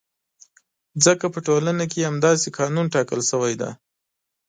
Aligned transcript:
ځکه 1.05 1.25
په 1.33 1.39
ټولنه 1.47 1.83
کې 1.91 1.97
یې 2.01 2.07
همداسې 2.09 2.47
قانون 2.57 2.85
ټاکل 2.93 3.19
شوی 3.31 3.53
دی. 3.61 3.71